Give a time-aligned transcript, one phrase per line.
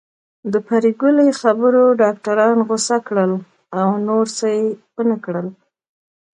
[0.51, 3.31] د پري ګلې خبرو ډاکټران غوسه کړل
[3.79, 4.65] او نور څه يې
[4.97, 5.47] ونکړل